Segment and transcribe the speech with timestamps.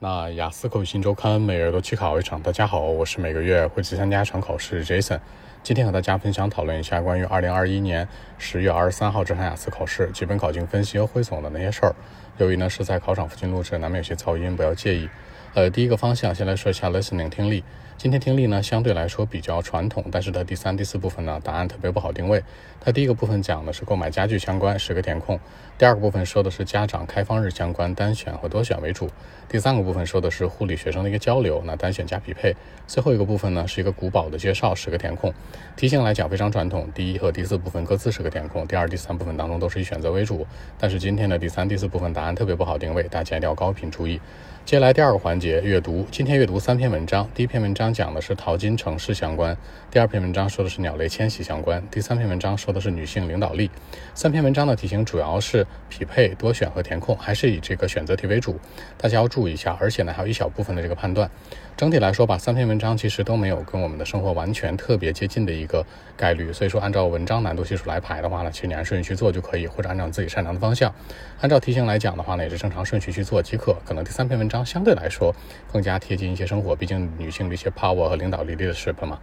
[0.00, 2.40] 那雅思口语新周刊每月都去考一场。
[2.40, 5.18] 大家好，我是每个月会去参加一场考试 Jason。
[5.64, 8.08] 今天和大家分享讨论一下关于2021年
[8.38, 11.92] 10月23号这场雅思考试基本考情分析和汇总的那些事儿。
[12.36, 15.08] 由于呢是在考场附近录制，难免有些噪音，不要介意。
[15.54, 17.64] 呃，第一个方向先来说一下 listening 听力。
[17.98, 22.40] 今天听力呢相对来说比较传统，但是它第三、第四部分呢答案特别不好定位。
[22.80, 25.36] 它第一个部分讲的是购买家具相关，十个填空；
[25.76, 29.08] 第二个部分说的是家长开放日相关，单选和多选为主；
[29.48, 32.52] 第三个部分说的是护理学生的一个交流，那单选加匹配；
[32.86, 35.34] 最后一个部分呢是一个古堡的介绍，十个填空。
[35.74, 40.46] 题型来讲非常传统，第一和第四部分各自十个填空，第二、第三部分当中都是以选择为主。
[40.78, 44.20] 但是今天的第三、第四部分答案特别不好定位，大家一定要高频注意。
[44.64, 47.26] 接下来第二个环节阅读，今天阅读三篇文章。
[47.34, 49.56] 第一篇文章讲的是淘金城市相关，
[49.90, 53.70] 第二篇文章说的是鸟类迁徙相关，第三篇文章说的是女性领导力。
[54.14, 58.58] 三篇文章的题型主要是匹配、多选和填空，还是以这个选择题为主，
[58.96, 59.76] 大家要注意一下。
[59.80, 61.30] 而且呢，还有一小部分的这个判断。
[61.76, 70.92] 整体来说吧，三篇文章其实都没有跟我们的生活完全特别接近的一个概率，所以说按照文章难度系数来排的话呢，其实你按顺序去做就可以，或者按照自己擅长的方向，
[71.40, 73.76] 按照题型来讲的话呢，也是正常顺序去做即可。
[73.84, 75.32] 可能第三篇文章相对来说
[75.72, 79.18] 更加贴近一些生活，毕竟女性的一些 power 和领导力 leadership 嘛。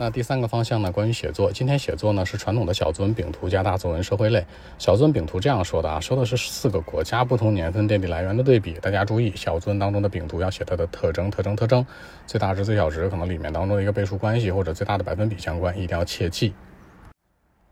[0.00, 0.92] 那第三个方向呢？
[0.92, 4.46] 关于写作，今天写作呢是传统的小作文饼图加大作文社会类。
[4.78, 8.74] 小作文饼图这样说的啊，说的是四个国家不同年份电力来源的对比。
[8.74, 11.84] 大家注意，小作文当中的饼图要写它的特征、特征、特征，
[12.28, 16.54] 最大值、最小值，可能里面当中的一个倍数关系或者最大的百分比相关，一定要切记。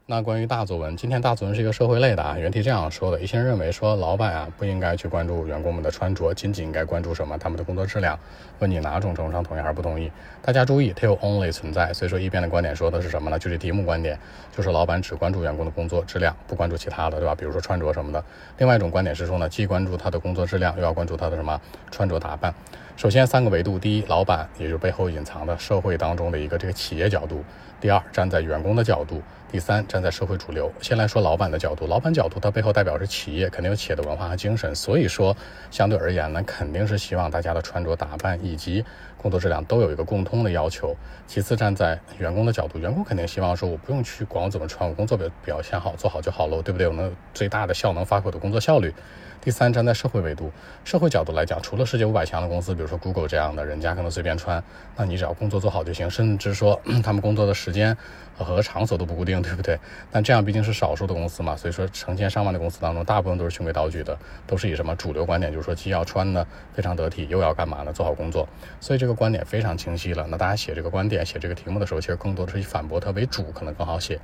[0.08, 2.38] 那关于大作文，今天大作文是一个社会类的啊。
[2.38, 7.36] 原题这样说的：一些人认为说，老板啊不应该去关注员工们的穿着，仅仅应该关注什么？
[7.36, 8.16] 他们的工作质量。
[8.60, 10.08] 问你哪种程度上同意还是不同意？
[10.40, 13.36] 大家注意，它有 only 存在，所以说一边的观点说的是什么呢？
[13.36, 14.16] 就是题目观点，
[14.56, 17.34] 就是老板只关注员工的工作质量，不关注其他的，对吧？
[17.34, 18.24] 比如说穿着什么的。
[18.58, 21.60] 另外一种观点是说呢，既关注他的工作质量，又要关注他的什么
[21.90, 22.54] 穿着打扮。
[22.96, 27.38] 首先三个维度：第一，老板，也就是背后隐藏的社会当中的一个这个企业角度；
[27.80, 29.16] 第二，站在员工的角度；
[29.50, 30.70] 第三，站在社会主流。
[30.82, 35.34] 先来说老板的角度，老板角度，它背后代表是企业，肯定有企业的文化和精神，所以说
[35.70, 38.84] 相对而言呢，肯定是希望大家的穿着打扮以及
[39.16, 40.94] 工作质量都有一个共通的要求。
[41.26, 46.86] 其次，站在员工的角度，员工肯定希望说，我不用去管我怎么穿，我工作表表现好，做好就好了，对不对？
[46.86, 48.94] 我能最大的效能发挥我的工作效率。
[49.40, 50.50] 第三，站在社会维度、
[50.84, 54.62] 社会角度来讲，除了世界五百强的公司，比如说 Google 这样的，人家可能随便穿，
[54.96, 56.10] 那你只要工作做好就行。
[56.10, 57.96] 甚至说 他们工作的时间
[58.36, 59.78] 和场所都不固定，对不对？
[60.10, 64.18] 但这样毕竟是少数的公司嘛，所以说成千上万的公司当中，大部分都是循规蹈矩的，
[64.48, 67.92] 都是以什么主流观点，就是说既要穿的非常得体，又要干嘛呢？
[67.92, 68.48] 做好工作。
[68.80, 70.26] 所以这这个观点非常清晰了。
[70.28, 74.18] 那大家写这个观点、写这个题目的时候，其实更多的是以反驳它为主，可能更好写。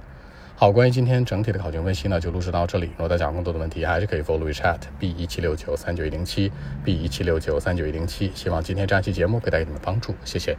[0.56, 2.86] 好，关于今天整体的考情分析呢，就录制到这里。
[2.86, 6.50] 如果大家有更多的问题，还是可以 follow WeChat B 一七六九三九一零七
[6.84, 8.32] B 一七六九三九一零七。
[8.34, 10.56] 希望今天这期节目可以带给你们帮助，谢谢。